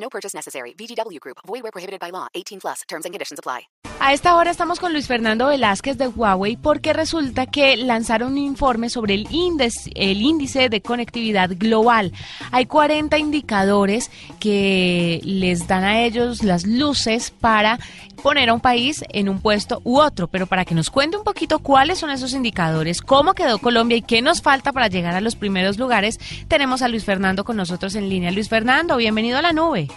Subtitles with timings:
[0.00, 0.74] No purchase necessary.
[0.74, 1.38] VGW Group.
[1.46, 2.26] Void where prohibited by law.
[2.34, 2.82] 18 plus.
[2.88, 3.68] Terms and conditions apply.
[4.00, 8.38] A esta hora estamos con Luis Fernando Velázquez de Huawei porque resulta que lanzaron un
[8.38, 12.12] informe sobre el índice, el índice de conectividad global.
[12.52, 14.08] Hay 40 indicadores
[14.38, 17.80] que les dan a ellos las luces para
[18.22, 21.24] poner a un país en un puesto u otro, pero para que nos cuente un
[21.24, 25.20] poquito cuáles son esos indicadores, cómo quedó Colombia y qué nos falta para llegar a
[25.20, 28.30] los primeros lugares, tenemos a Luis Fernando con nosotros en línea.
[28.30, 29.87] Luis Fernando, bienvenido a la nube.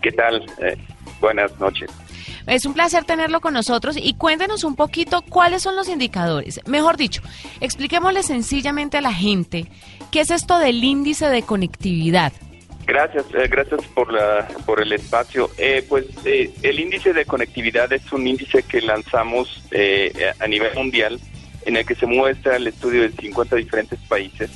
[0.00, 0.44] ¿Qué tal?
[0.62, 0.76] Eh,
[1.20, 1.90] buenas noches.
[2.46, 6.60] Es un placer tenerlo con nosotros y cuéntenos un poquito cuáles son los indicadores.
[6.66, 7.22] Mejor dicho,
[7.60, 9.66] expliquémosle sencillamente a la gente
[10.10, 12.32] qué es esto del índice de conectividad.
[12.86, 15.50] Gracias, eh, gracias por la por el espacio.
[15.58, 19.62] Eh, pues eh, el índice de conectividad es un índice que lanzamos
[20.40, 21.20] a nivel mundial
[21.66, 24.50] en el que se muestra el estudio de 50 diferentes países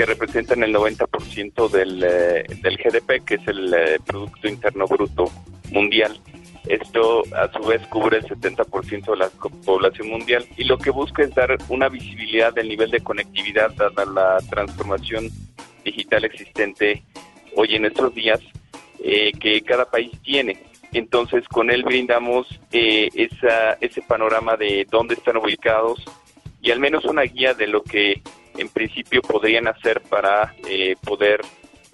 [0.00, 3.76] que representan el 90% del, del GDP, que es el
[4.06, 5.30] Producto Interno Bruto
[5.72, 6.18] Mundial.
[6.66, 9.28] Esto a su vez cubre el 70% de la
[9.62, 14.06] población mundial y lo que busca es dar una visibilidad del nivel de conectividad dada
[14.06, 15.28] la transformación
[15.84, 17.02] digital existente
[17.54, 18.40] hoy en estos días
[19.04, 20.62] eh, que cada país tiene.
[20.92, 26.02] Entonces con él brindamos eh, esa, ese panorama de dónde están ubicados
[26.62, 28.22] y al menos una guía de lo que
[28.56, 31.40] en principio podrían hacer para eh, poder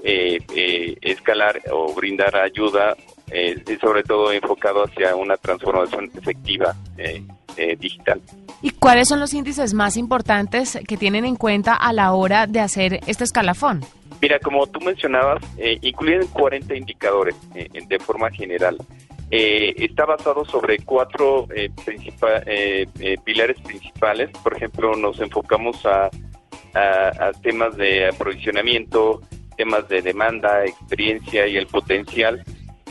[0.02, 2.94] escalar o brindar ayuda
[3.30, 7.24] eh, sobre todo enfocado hacia una transformación efectiva eh,
[7.56, 8.20] eh, digital.
[8.62, 12.60] ¿Y cuáles son los índices más importantes que tienen en cuenta a la hora de
[12.60, 13.84] hacer este escalafón?
[14.20, 18.78] Mira, como tú mencionabas, eh, incluyen 40 indicadores de forma general.
[19.30, 21.48] está basado sobre cuatro
[23.24, 24.30] pilares principales.
[24.42, 26.08] Por ejemplo, nos enfocamos a
[27.42, 29.20] temas de aprovisionamiento,
[29.56, 32.44] temas de demanda, experiencia y el potencial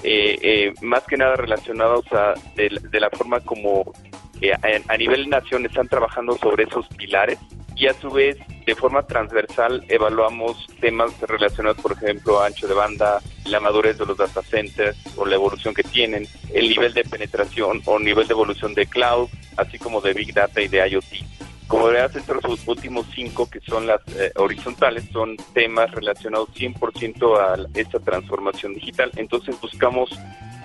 [0.07, 3.91] eh, eh, más que nada relacionados a de, la forma como
[4.39, 4.53] eh,
[4.87, 7.39] a, nivel nación están trabajando sobre esos pilares
[7.75, 8.37] y a su vez
[8.67, 14.05] de forma transversal evaluamos temas relacionados, por ejemplo, a ancho de banda, la madurez de
[14.05, 18.33] los data centers o la evolución que tienen, el nivel de penetración o nivel de
[18.33, 21.34] evolución de cloud, así como de big data y de IoT.
[21.67, 27.79] Como verás, estos últimos cinco, que son las eh, horizontales, son temas relacionados 100% a
[27.79, 29.11] esta transformación digital.
[29.15, 30.09] Entonces buscamos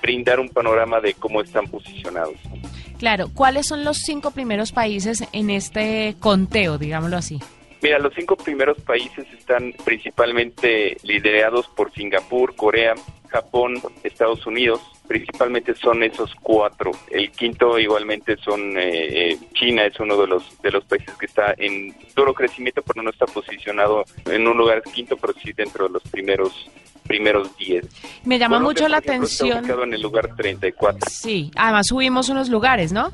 [0.03, 2.35] brindar un panorama de cómo están posicionados.
[2.99, 7.41] Claro, ¿cuáles son los cinco primeros países en este conteo, digámoslo así?
[7.83, 12.95] Mira, los cinco primeros países están principalmente liderados por Singapur, Corea,
[13.31, 16.91] Japón, Estados Unidos, principalmente son esos cuatro.
[17.11, 21.27] El quinto igualmente son eh, eh, China, es uno de los de los países que
[21.27, 25.87] está en duro crecimiento, pero no está posicionado en un lugar quinto, pero sí dentro
[25.87, 26.53] de los primeros
[27.07, 27.87] primeros diez.
[28.25, 29.49] Me llama mucho la atención.
[29.49, 31.09] Está ubicado en el lugar 34.
[31.11, 33.11] Sí, además subimos unos lugares, ¿no?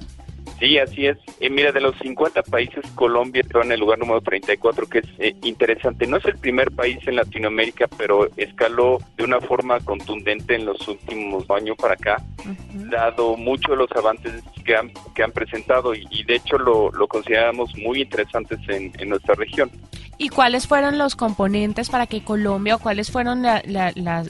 [0.59, 1.19] Sí, así es.
[1.41, 5.07] Eh, mira, de los 50 países, Colombia está en el lugar número 34, que es
[5.19, 6.07] eh, interesante.
[6.07, 10.89] No es el primer país en Latinoamérica, pero escaló de una forma contundente en los
[10.89, 12.23] últimos años para acá,
[12.91, 17.07] dado muchos de los avances que han, que han presentado y, de hecho lo, lo
[17.07, 19.71] consideramos muy interesantes en, en, nuestra región.
[20.19, 23.43] ¿Y cuáles fueron los componentes para que Colombia o cuáles fueron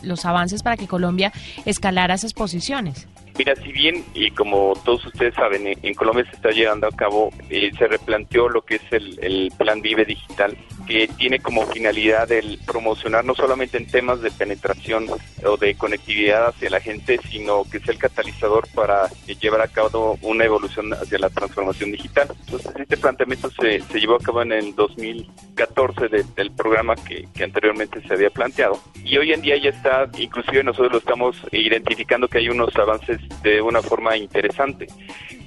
[0.03, 1.32] los avances para que Colombia
[1.65, 3.06] escalara esas posiciones?
[3.38, 7.30] Mira, si bien, y como todos ustedes saben, en Colombia se está llevando a cabo,
[7.50, 12.30] eh, se replanteó lo que es el, el, Plan Vive Digital, que tiene como finalidad
[12.32, 15.06] el promocionar no solamente en temas de penetración
[15.44, 19.09] o de conectividad hacia la gente, sino que sea el catalizador para
[19.41, 22.28] llevar a cabo una evolución hacia la transformación digital.
[22.44, 28.00] Entonces, este planteamiento se, llevó a cabo en el 2014 del programa que, que anteriormente
[28.06, 28.80] se había planteado.
[29.04, 33.21] Y hoy en día ya está, inclusive nosotros lo estamos identificando que hay unos avances
[33.42, 34.86] de una forma interesante.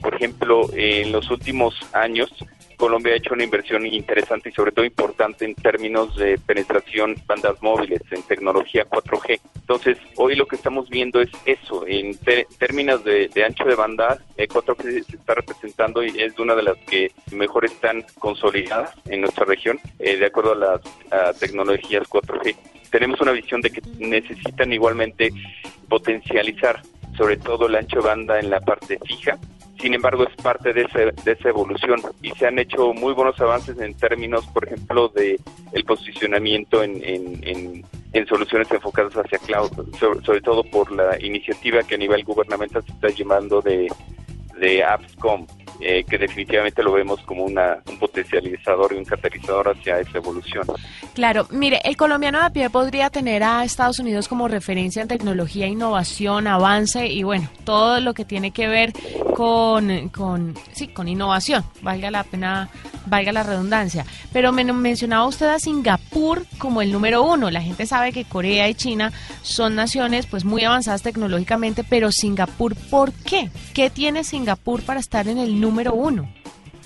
[0.02, 2.30] Por ejemplo, en los últimos años,
[2.80, 7.62] Colombia ha hecho una inversión interesante y sobre todo importante en términos de penetración bandas
[7.62, 9.40] móviles, en tecnología 4G.
[9.58, 12.18] Entonces, hoy lo que estamos viendo es eso, en
[12.58, 16.78] términos de, ancho de banda, 4G eh, se está representando y es una de las
[16.78, 22.56] que mejor están consolidadas en nuestra región, eh, de acuerdo a las tecnologías 4G
[22.90, 25.30] tenemos una visión de que necesitan igualmente
[25.88, 26.82] potencializar
[27.18, 29.38] sobre todo el ancho banda en la parte fija.
[29.80, 30.84] Sin embargo, es parte de,
[31.24, 35.40] de esa evolución y se han hecho muy buenos avances en términos, por ejemplo, de
[35.72, 37.86] el posicionamiento en,
[38.28, 43.10] soluciones enfocadas hacia cloud, sobre, todo por la iniciativa que a nivel gubernamental se está
[43.10, 43.88] llamando de,
[44.60, 45.48] de AppsCom,
[45.82, 50.68] eh, que definitivamente lo vemos como una, un potencializador y un catalizador hacia esa evolución.
[51.14, 55.68] Claro, mire, el colombiano a pie podría tener a Estados Unidos como referencia en tecnología,
[55.68, 58.92] innovación, avance y bueno, todo lo que tiene que ver
[59.36, 62.70] con, con sí, con innovación, valga la pena,
[63.06, 64.06] valga la redundancia.
[64.34, 67.50] Pero me mencionaba usted a Singapur como el número uno.
[67.50, 72.76] La gente sabe que Corea y China son naciones pues muy avanzadas tecnológicamente, pero Singapur,
[72.76, 73.50] ¿por qué?
[73.74, 76.28] ¿Qué tiene Singapur para estar en el número número uno.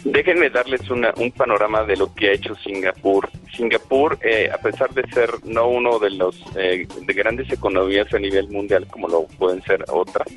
[0.03, 3.30] Déjenme darles un panorama de lo que ha hecho Singapur.
[3.56, 8.19] Singapur, eh, a pesar de ser no uno de los eh, de grandes economías a
[8.19, 10.27] nivel mundial como lo pueden ser otras,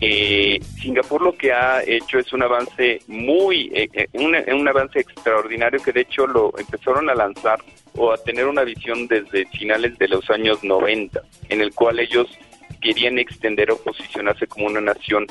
[0.00, 5.90] eh, Singapur lo que ha hecho es un avance muy, un, un avance extraordinario que
[5.90, 7.58] de hecho lo empezaron a lanzar
[7.96, 12.28] o a tener una visión desde finales de los años 90, en el cual ellos
[12.80, 15.26] querían extender o posicionarse como una nación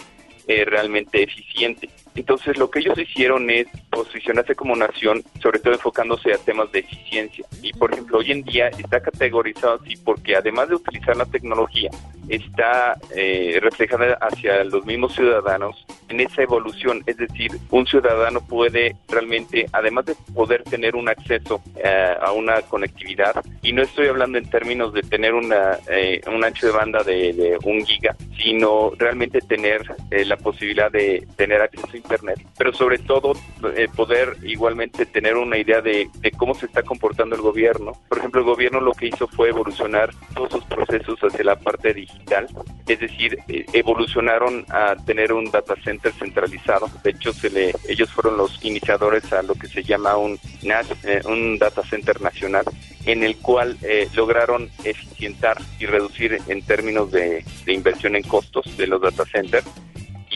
[0.50, 1.90] eh, realmente eficiente.
[2.18, 6.80] Entonces lo que ellos hicieron es posicionarse como nación, sobre todo enfocándose a temas de
[6.80, 7.46] eficiencia.
[7.62, 11.90] Y por ejemplo, hoy en día está categorizado así porque además de utilizar la tecnología,
[12.30, 17.04] está eh, reflejada hacia los mismos ciudadanos en esa evolución.
[17.06, 22.62] Es decir, un ciudadano puede realmente, además de poder tener un acceso eh, a una
[22.64, 27.04] conectividad, y no estoy hablando en términos de tener una, eh, un ancho de banda
[27.04, 33.00] de, de un giga, sino realmente tener la posibilidad de tener acceso Internet, pero sobre
[33.00, 33.34] todo
[33.76, 37.92] eh, poder igualmente tener una idea de, cómo se está comportando el gobierno.
[38.08, 41.94] Por ejemplo, el gobierno lo que hizo fue evolucionar todos sus procesos hacia la parte
[41.94, 42.48] digital,
[42.88, 46.90] es decir, eh, evolucionaron a tener un data center centralizado.
[47.04, 51.22] De hecho, se le, ellos fueron los iniciadores a lo que se llama un, eh,
[51.26, 52.64] un data center nacional
[53.06, 53.78] en el cual
[54.16, 59.66] lograron eficientar y reducir en términos de, de, inversión en costos de los data centers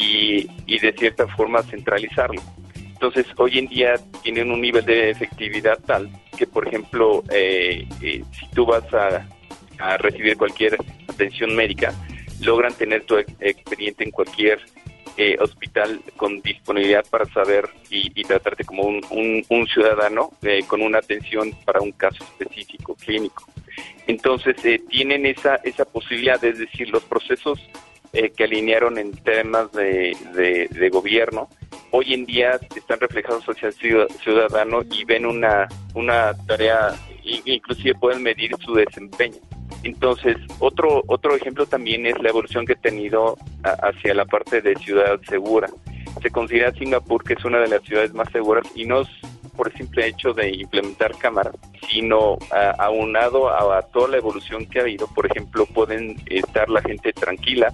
[0.01, 2.41] y, de cierta forma centralizarlo.
[2.75, 8.23] Entonces, hoy en día tienen un nivel de efectividad tal que, por ejemplo, eh, eh,
[8.39, 9.27] si tú vas a,
[9.97, 10.77] recibir cualquier
[11.07, 11.91] atención médica,
[12.41, 14.59] logran tener tu expediente en cualquier
[15.17, 20.29] eh, hospital con disponibilidad para saber y, tratarte como un, un, ciudadano
[20.67, 23.43] con una atención para un caso específico clínico.
[24.05, 24.55] Entonces,
[24.87, 27.59] tienen esa, esa posibilidad, es decir, los procesos
[28.13, 31.49] eh, que alinearon en temas de, de, gobierno,
[31.91, 38.23] hoy en día están reflejados hacia el ciudadano y ven una, una tarea, inclusive pueden
[38.23, 39.37] medir su desempeño.
[39.83, 44.75] Entonces, otro, otro ejemplo también es la evolución que ha tenido hacia la parte de
[44.75, 45.69] ciudad segura.
[46.21, 49.03] Se considera Singapur que es una de las ciudades más seguras y no
[49.61, 51.53] por el simple hecho de implementar cámaras,
[51.87, 52.39] sino
[52.79, 55.05] aunado a, toda la evolución que ha habido.
[55.05, 57.71] Por ejemplo, pueden estar la gente tranquila,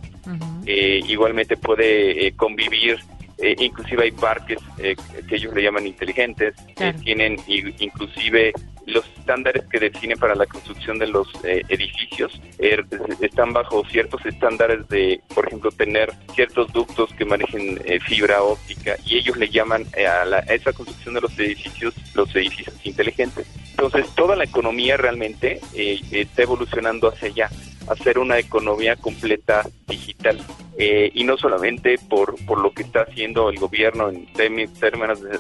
[0.66, 3.00] eh, igualmente puede eh, convivir
[3.38, 8.52] eh, inclusive hay parques que ellos le llaman inteligentes, que tienen inclusive
[8.88, 12.86] los estándares que definen para la construcción de los eh, edificios er,
[13.22, 18.96] están bajo ciertos estándares de, por ejemplo, tener ciertos ductos que manejen eh, fibra óptica
[19.06, 23.46] y ellos le llaman eh, a, la, esa construcción de los edificios los edificios inteligentes.
[23.78, 27.50] Entonces, toda la economía realmente está evolucionando hacia allá,
[27.88, 30.40] hacer una economía completa digital.
[30.80, 34.80] y no solamente por, por lo que está haciendo el gobierno en términos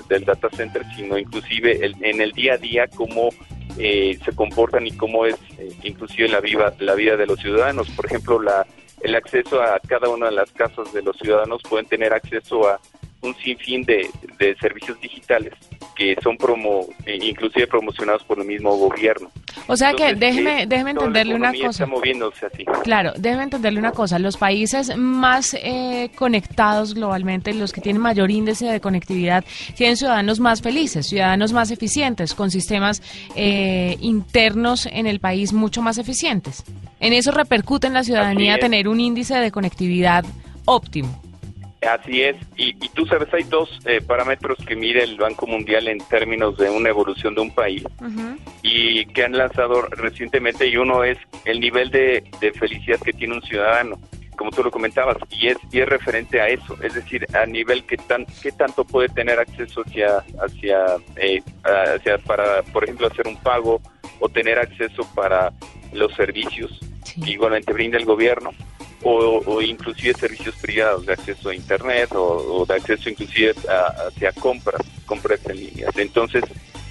[0.08, 3.29] del data center, sino inclusive en el día a día como
[3.79, 7.89] eh, se comportan y cómo es eh, inclusive la vida, la vida de los ciudadanos.
[7.91, 8.65] Por ejemplo, la,
[9.01, 12.79] el acceso a cada una de las casas de los ciudadanos pueden tener acceso a
[13.22, 15.53] un sinfín de, de servicios digitales
[15.98, 19.32] que son promo, eh, inclusive promocionados por el mismo gobierno.
[19.66, 21.70] O sea que déjeme, déjeme entenderle una cosa.
[21.70, 22.63] Está moviéndose así.
[22.84, 24.20] Claro, déjeme entenderle una cosa.
[24.20, 29.44] Los países más eh, conectados globalmente, los que tienen mayor índice de conectividad,
[29.75, 33.01] tienen ciudadanos más felices, ciudadanos más eficientes, con sistemas
[33.36, 36.63] eh, internos en el país mucho más eficientes.
[37.00, 40.24] En eso repercute en la ciudadanía tener un índice de conectividad
[40.66, 41.26] óptimo.
[41.81, 46.00] Así es, y, tú sabes, hay dos eh, parámetros que mide el Banco Mundial en
[46.00, 47.84] términos de una evolución de un país
[48.63, 52.24] y que han lanzado recientemente y uno es el nivel de,
[52.57, 54.00] felicidad que tiene un ciudadano,
[54.36, 57.86] como tú lo comentabas, y es, y es referente a eso, es decir, a nivel
[57.86, 60.79] que, tan, que tanto puede tener acceso hacia, hacia,
[61.15, 63.81] eh, hacia, para, por ejemplo, hacer un pago,
[64.19, 65.53] o, tener acceso para
[65.93, 66.79] los servicios
[67.24, 68.50] que igualmente brinda el gobierno.
[69.04, 72.22] O, inclusive servicios privados de acceso a Internet o,
[72.62, 75.96] o de acceso inclusive a- hacia compras, compras en líneas.
[75.98, 76.44] Entonces,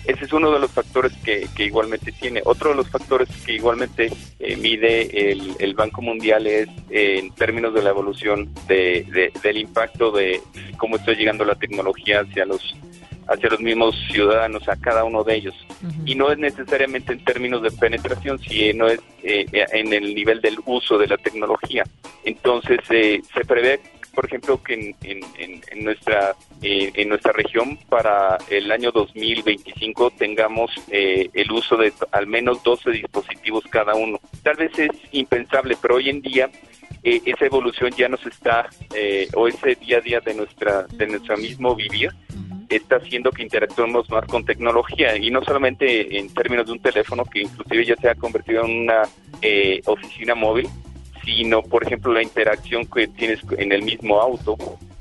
[0.05, 2.41] ese es uno de los factores que, que igualmente tiene.
[2.45, 7.33] Otro de los factores que igualmente eh, mide el, el Banco Mundial es eh, en
[7.35, 10.41] términos de la evolución de, de- del impacto de
[10.77, 12.77] cómo está llegando la tecnología hacia los
[13.29, 15.55] hacia los mismos ciudadanos, a cada uno de ellos.
[16.05, 20.57] Y no es necesariamente en términos de penetración, sino es eh, en el nivel del
[20.67, 21.85] uso de la tecnología.
[22.25, 23.81] Entonces, eh, se prevé,
[24.15, 28.91] por ejemplo, que en, en- en- en nuestra eh, en nuestra región para el año
[28.93, 34.19] 2025 tengamos eh, el uso de al menos 12 dispositivos cada uno.
[34.43, 36.49] Tal vez es impensable, pero hoy en día
[37.03, 41.07] eh, esa evolución ya nos está, eh, o ese día a día de nuestra de
[41.07, 42.11] nuestro mismo vivir,
[42.69, 47.25] está haciendo que interactuemos más con tecnología y no solamente en términos de un teléfono
[47.25, 49.03] que inclusive ya se ha convertido en una
[49.43, 50.69] eh, oficina móvil,
[51.25, 54.57] sino por ejemplo la interacción que tienes en el mismo auto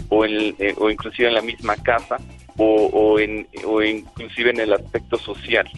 [0.09, 2.17] o, en, eh, o inclusive en la misma casa
[2.57, 5.69] o, o, en, o inclusive en el aspecto social.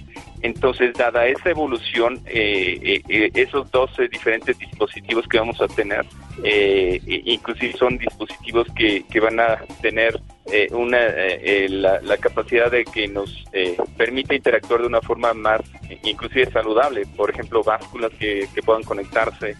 [0.41, 6.05] Entonces, dada esa evolución, eh, eh, eh, esos 12 diferentes dispositivos que vamos a tener,
[6.43, 10.19] eh, eh, inclusive son dispositivos que, que van a tener
[10.51, 15.01] eh, una eh, eh, la, la capacidad de que nos eh, permita interactuar de una
[15.01, 17.05] forma más, eh, inclusive saludable.
[17.15, 19.55] Por ejemplo, básculas que, que puedan conectarse,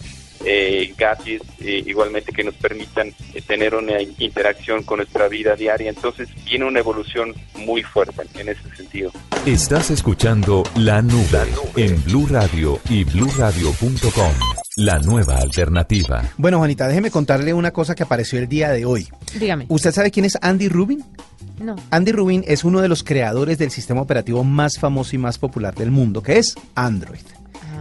[0.46, 5.90] eh, gadgets eh, igualmente que nos permitan eh, tener una interacción con nuestra vida diaria.
[5.90, 9.12] Entonces, viene una evolución muy fuerte en ese sentido.
[9.46, 14.34] Estás escuchando La Nube en Blue Radio y bluradio.com.
[14.78, 16.24] La nueva alternativa.
[16.38, 19.08] Bueno, Juanita, déjeme contarle una cosa que apareció el día de hoy.
[19.40, 19.66] Dígame.
[19.70, 21.04] ¿Usted sabe quién es Andy Rubin?
[21.60, 21.76] No.
[21.90, 25.74] Andy Rubin es uno de los creadores del sistema operativo más famoso y más popular
[25.74, 27.22] del mundo, que es Android.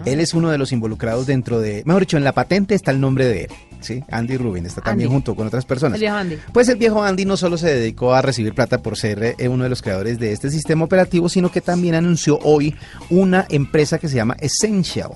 [0.07, 3.01] Él es uno de los involucrados dentro de, mejor dicho, en la patente está el
[3.01, 4.03] nombre de él, ¿sí?
[4.11, 5.15] Andy Rubin está también Andy.
[5.15, 5.97] junto con otras personas.
[5.97, 6.39] El viejo Andy.
[6.53, 9.65] Pues el viejo Andy no solo se dedicó a recibir plata por ser eh, uno
[9.65, 12.75] de los creadores de este sistema operativo, sino que también anunció hoy
[13.11, 15.11] una empresa que se llama Essential.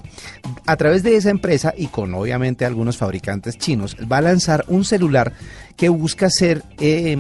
[0.67, 4.85] A través de esa empresa y con obviamente algunos fabricantes chinos, va a lanzar un
[4.85, 5.33] celular
[5.77, 7.17] que busca ser eh,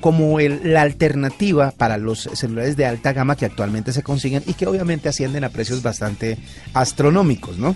[0.00, 4.54] como el- la alternativa para los celulares de alta gama que actualmente se consiguen y
[4.54, 6.36] que obviamente ascienden a precios bastante
[6.74, 7.74] astronómicos, ¿no?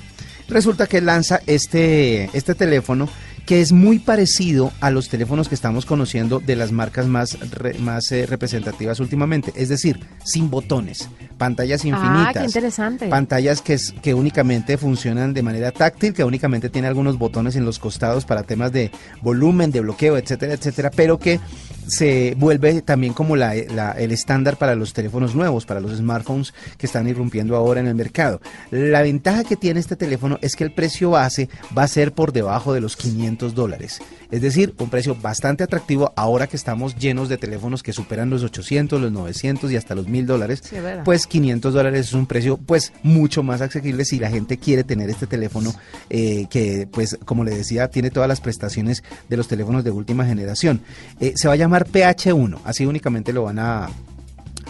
[0.49, 3.09] Resulta que lanza este, este teléfono
[3.47, 7.79] que es muy parecido a los teléfonos que estamos conociendo de las marcas más, re-
[7.79, 12.27] más eh, representativas últimamente, es decir, sin botones, pantallas infinitas.
[12.37, 13.07] Ah, qué interesante.
[13.09, 17.65] Pantallas que, es- que únicamente funcionan de manera táctil, que únicamente tiene algunos botones en
[17.65, 18.91] los costados para temas de
[19.23, 21.39] volumen, de bloqueo, etcétera, etcétera, pero que
[21.87, 26.53] se vuelve también como la, la- el estándar para los teléfonos nuevos, para los smartphones
[26.79, 28.41] que están irrumpiendo ahora en el mercado.
[28.73, 31.49] La ventaja que tiene este teléfono es que el precio base
[31.79, 34.01] va a ser por debajo de los 500 dólares.
[34.31, 38.43] Es decir, un precio bastante atractivo ahora que estamos llenos de teléfonos que superan los
[38.43, 40.63] 800, los 900 y hasta los 1000 dólares.
[40.65, 40.77] Sí.
[41.05, 45.11] Pues 500 dólares es un precio pues mucho más asequible si la gente quiere tener
[45.11, 45.75] este teléfono
[46.11, 50.25] eh, que pues como le decía tiene todas las prestaciones de los teléfonos de última
[50.25, 50.81] generación.
[51.21, 53.91] Eh, se va a llamar PH1, así únicamente lo van a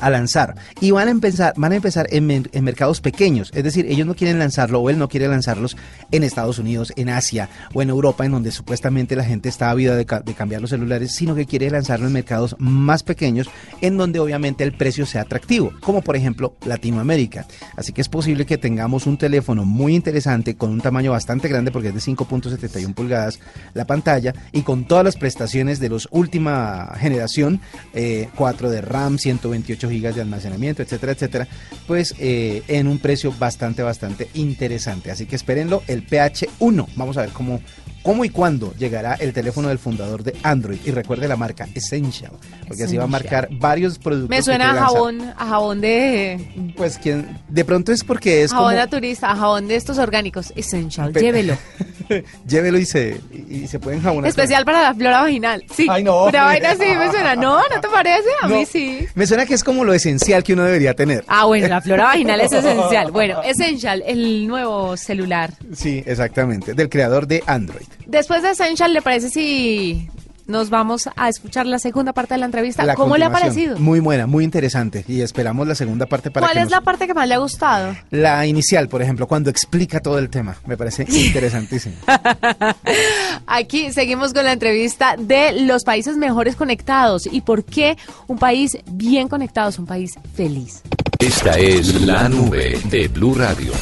[0.00, 0.54] a lanzar.
[0.80, 3.50] Y van a empezar van a empezar en, en mercados pequeños.
[3.54, 5.76] Es decir ellos no quieren lanzarlo o él no quiere lanzarlos
[6.10, 9.96] en Estados Unidos en Asia o en Europa en donde supuestamente la gente está ávida
[9.96, 13.48] de, de cambiar los celulares sino que quiere lanzarlo en mercados más pequeños
[13.80, 17.46] en donde obviamente el precio sea atractivo como por ejemplo Latinoamérica.
[17.76, 21.70] Así que es posible que tengamos un teléfono muy interesante con un tamaño bastante grande
[21.70, 23.40] porque es de 5.71 pulgadas
[23.74, 27.60] la pantalla y con todas las prestaciones de los última generación
[27.94, 31.48] eh, 4 de RAM 128 gigas de almacenamiento etcétera etcétera
[31.86, 35.10] pues eh, en un precio bastante bastante interesante.
[35.10, 37.60] Así que espérenlo el PH1 vamos a ver cómo
[38.02, 40.78] cómo y cuándo llegará el teléfono del fundador de Android.
[40.84, 42.32] Y recuerde la marca Essential
[42.68, 46.72] porque así va a marcar varios productos Me que suena a jabón, a jabón de
[46.76, 50.52] pues quien de pronto es porque es jabón como naturista, a jabón de estos orgánicos.
[50.56, 51.56] Essential, Pe- llévelo.
[52.46, 55.64] llévelo y se y, se pueden jabonar Especial para la flora vaginal.
[55.74, 55.86] Sí.
[55.90, 56.24] Ay, no.
[56.26, 57.34] Una vaina así me suena.
[57.36, 58.28] No, ¿no te parece?
[58.42, 59.06] A No, mí sí.
[59.14, 61.24] Me suena que es como lo esencial que uno debería tener.
[61.28, 63.10] Ah, bueno, la flora vaginal es esencial.
[63.10, 65.52] Bueno, Essential, el nuevo celular.
[65.74, 67.86] Sí, exactamente, del creador de Android.
[68.06, 70.08] Después de Essential, ¿le parece si
[70.46, 72.84] nos vamos a escuchar la segunda parte de la entrevista?
[72.84, 73.78] La ¿Cómo le ha parecido?
[73.78, 76.80] Muy buena, muy interesante y esperamos la segunda parte para ¿Cuál que es nos- la
[76.82, 77.94] parte que más le ha gustado?
[78.10, 80.56] la inicial, por ejemplo, cuando explica todo el tema.
[80.66, 81.96] Me parece interesantísimo.
[83.46, 88.76] Aquí seguimos con la entrevista de los países mejores conectados y por qué un país
[88.90, 90.82] bien conectado es un país feliz.
[91.18, 93.72] Esta es La Nube de Blue Radio.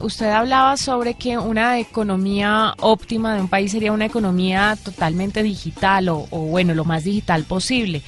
[0.00, 6.08] Usted hablaba sobre que una economía óptima de un país sería una economía totalmente digital
[6.08, 8.02] o, o bueno, lo más digital posible.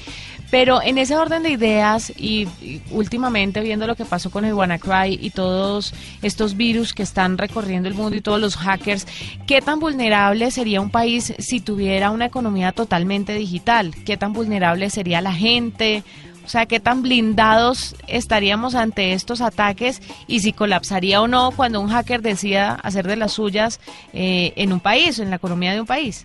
[0.53, 4.53] Pero en ese orden de ideas y, y, últimamente viendo lo que pasó con el
[4.53, 9.07] WannaCry y todos estos virus que están recorriendo el mundo y todos los hackers,
[9.47, 13.95] ¿qué tan vulnerable sería un país si tuviera una economía totalmente digital?
[14.05, 16.05] ¿Qué tan vulnerable sería la gente?
[16.45, 21.81] O sea, ¿qué tan blindados estaríamos ante estos ataques y si colapsaría o no cuando
[21.81, 23.81] un hacker decida hacer de las suyas
[24.13, 26.25] eh, en un país, en la economía de un país?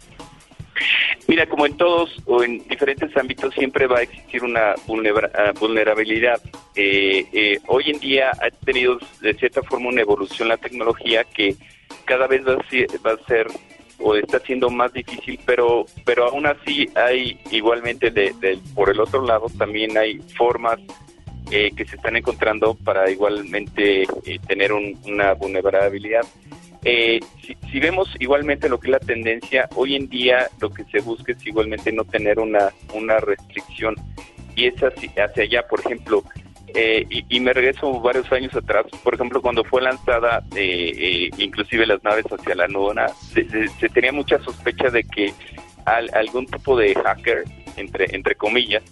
[1.28, 6.42] Mira, como en todos o en diferentes ámbitos siempre va a existir una ah, vulnerabilidad.
[6.76, 11.56] Eh, eh, hoy en día ha tenido de cierta forma una evolución la tecnología que
[12.06, 13.48] cada vez va a ser
[14.00, 19.26] o está siendo más difícil, pero pero aún así hay igualmente de, por el otro
[19.26, 20.80] lado también hay formas
[21.52, 26.26] eh, que se están encontrando para igualmente eh, tener un, una vulnerabilidad.
[26.84, 30.84] Eh, si, si, vemos igualmente lo que es la tendencia, hoy en día lo que
[30.86, 33.96] se busca es igualmente no tener una, una restricción
[34.56, 36.24] y es hacia, hacia allá, por ejemplo,
[36.74, 41.30] eh, y, y, me regreso varios años atrás, por ejemplo, cuando fue lanzada eh, eh,
[41.38, 45.34] inclusive las naves hacia la luna, se, se, tenía mucha sospecha de que
[45.86, 47.46] al, algún tipo de hacker,
[47.78, 48.84] entre, entre comillas,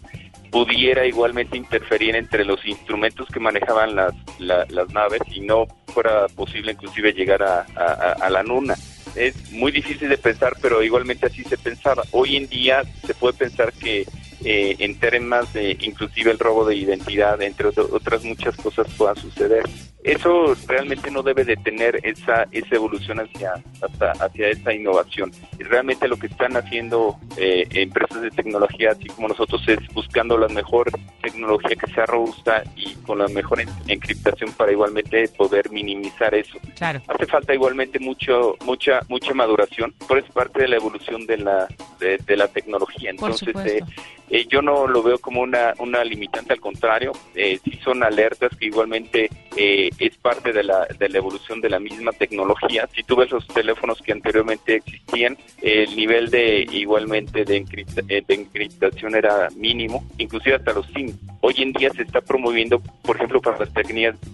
[0.51, 6.27] pudiera igualmente interferir entre los instrumentos que manejaban las, la, las naves y no fuera
[6.29, 8.75] posible inclusive llegar a, a, a la luna
[9.15, 12.03] es muy difícil de pensar, pero igualmente así se pensaba.
[12.11, 14.05] Hoy en día se puede pensar que
[14.43, 19.63] eh, en temas de inclusive el robo de identidad, entre otras muchas cosas puedan suceder.
[20.05, 25.31] Eso realmente no debe de tener esa, esa evolución hacia, hasta, hacia esa innovación.
[25.59, 30.37] Y realmente lo que están haciendo eh, empresas de tecnología, así como nosotros, es buscando
[30.37, 30.91] la mejor
[31.23, 36.59] tecnología que sea robusta y con la mejor encriptación para igualmente poder minimizar eso.
[36.75, 37.01] Claro.
[37.07, 41.67] Hace falta igualmente mucho, mucha, mucha maduración, pero es parte de la evolución de la,
[41.99, 43.09] de, de la tecnología.
[43.09, 43.81] Entonces, eh,
[44.29, 48.55] eh, yo no lo veo como una, una limitante, al contrario, eh, sí son alertas
[48.57, 52.87] que igualmente eh, es parte de la, de la evolución de la misma tecnología.
[52.93, 58.23] Si tú ves los teléfonos que anteriormente existían, el nivel de igualmente de, encripta, de
[58.27, 61.17] encriptación era mínimo, inclusive hasta los SIM.
[61.41, 63.69] Hoy en día se está promoviendo, por ejemplo, para las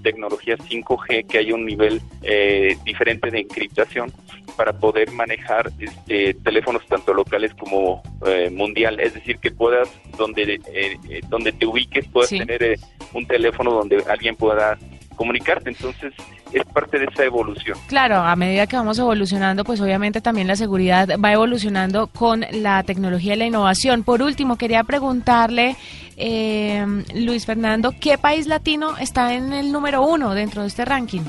[0.02, 4.12] tecnologías 5G, que hay un nivel eh, diferente de encriptación
[4.56, 10.60] para poder manejar este, teléfonos tanto locales como eh, mundial, es decir, que puedas, donde,
[10.74, 12.40] eh, donde te ubiques, puedas sí.
[12.40, 12.80] tener
[13.14, 14.78] un teléfono donde alguien pueda
[15.22, 15.70] comunicarte.
[15.70, 16.14] Entonces,
[16.52, 17.78] es parte de esa evolución.
[17.88, 22.82] Claro, a medida que vamos evolucionando, pues obviamente también la seguridad va evolucionando con la
[22.82, 24.04] tecnología y la innovación.
[24.04, 25.76] Por último, quería preguntarle,
[26.18, 31.22] eh, Luis Fernando, ¿qué país latino está en el número uno dentro de este ranking?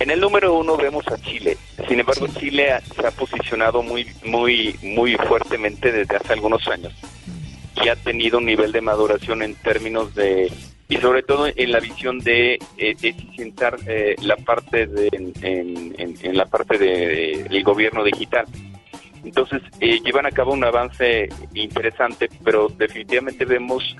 [0.00, 1.58] En el número uno vemos a Chile.
[1.86, 2.40] Sin embargo, sí.
[2.40, 6.94] Chile se ha posicionado muy, muy, muy fuertemente desde hace algunos años
[7.84, 10.50] y ha tenido un nivel de maduración en términos de
[10.88, 15.32] y sobre todo en la visión de eh, eficientar eh, la parte de en,
[15.98, 18.46] en, en la parte del de, gobierno digital.
[19.24, 23.96] Entonces eh, llevan a cabo un avance interesante, pero definitivamente vemos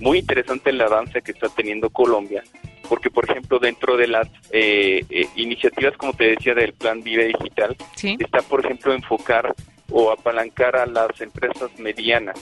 [0.00, 2.42] muy interesante el avance que está teniendo Colombia,
[2.88, 7.26] porque por ejemplo dentro de las eh, eh, iniciativas, como te decía, del Plan Vive
[7.26, 8.16] Digital, ¿Sí?
[8.18, 9.54] está por ejemplo enfocar
[9.90, 12.36] o apalancar a las empresas medianas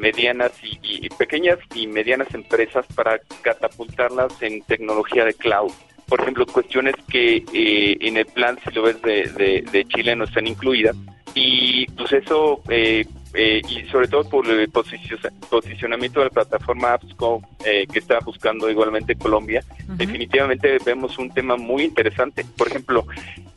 [0.00, 5.72] medianas y, y, pequeñas y medianas empresas para catapultarlas en tecnología de cloud.
[6.08, 10.16] Por ejemplo, cuestiones que eh, en el plan, si lo ves, de, de, de Chile
[10.16, 10.96] no están incluidas.
[11.34, 17.40] Y pues eso, eh, eh, y sobre todo por el posicionamiento de la plataforma AppSco
[17.64, 19.96] eh, que está buscando igualmente Colombia, uh -huh.
[19.96, 22.44] definitivamente vemos un tema muy interesante.
[22.56, 23.06] Por ejemplo,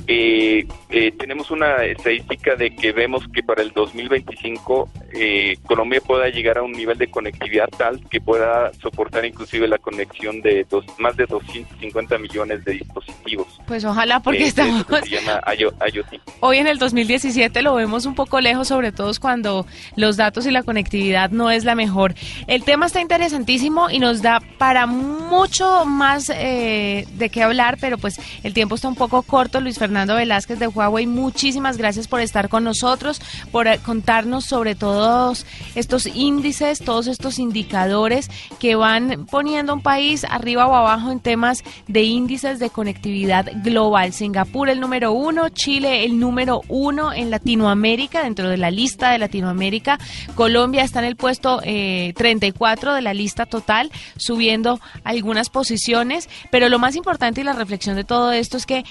[0.08, 6.28] eh, eh, tenemos una estadística de que vemos que para el 2025 eh, Colombia pueda
[6.28, 10.86] llegar a un nivel de conectividad tal que pueda soportar inclusive la conexión de dos,
[11.00, 13.48] más de 250 millones de dispositivos.
[13.66, 14.86] Pues ojalá porque estamos...
[15.04, 16.22] Se llama IoT.
[16.42, 20.52] Hoy en el 2017 lo vemos un poco lejos, sobre todo cuando los datos y
[20.52, 22.14] la conectividad no es la mejor.
[22.48, 27.98] El tema está interesantísimo y nos da para mucho más eh, de qué hablar, pero
[27.98, 32.08] pues el tiempo está un poco corto, Luis Fernando Fernando Velázquez de Huawei, muchísimas gracias
[32.08, 38.74] por estar con nosotros, por eh, contarnos sobre todos estos índices, todos estos indicadores que
[38.74, 44.14] van poniendo un país arriba o abajo en temas de índices de conectividad global.
[44.14, 49.20] Singapur el número uno, Chile el número uno en Latinoamérica, dentro de la lista de
[49.20, 50.00] Latinoamérica.
[50.34, 56.68] Colombia está en el puesto eh, 34 de la lista total, subiendo algunas posiciones, pero
[56.68, 58.84] lo más importante y la reflexión de todo esto es que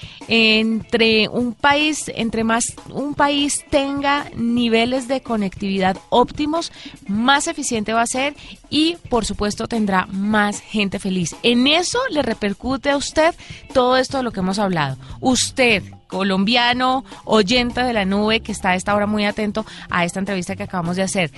[0.93, 6.71] entre un país, entre más un país tenga niveles de conectividad óptimos,
[7.07, 8.35] más eficiente va a ser
[8.69, 11.35] y por supuesto tendrá más gente feliz.
[11.41, 13.33] En eso le repercute a usted
[13.73, 14.97] todo esto de lo que hemos hablado.
[15.19, 20.19] Usted, colombiano, oyente de la nube, que está a esta hora muy atento a esta
[20.19, 21.31] entrevista que acabamos de hacer.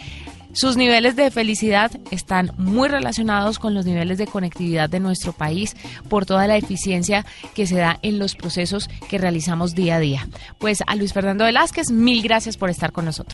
[0.56, 5.76] Sus niveles de felicidad están muy relacionados con los niveles de conectividad de nuestro país
[6.08, 10.30] por toda la eficiencia que se da en los procesos que realizamos día a día.
[10.58, 13.34] Pues a Luis Fernando Velázquez, mil gracias por estar con nosotros.